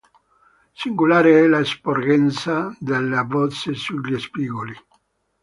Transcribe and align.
Singolare 0.73 1.41
è 1.43 1.47
la 1.47 1.63
sporgenza 1.63 2.75
delle 2.79 3.23
bozze 3.23 3.75
sugli 3.75 4.17
spigoli. 4.17 4.73